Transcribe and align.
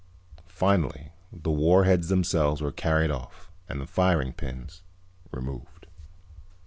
Finally 0.47 1.11
the 1.31 1.51
warheads 1.51 2.07
themselves 2.07 2.59
were 2.59 2.71
carried 2.71 3.11
off 3.11 3.51
and 3.69 3.79
the 3.79 3.85
firing 3.85 4.33
pins 4.33 4.81
removed. 5.29 5.85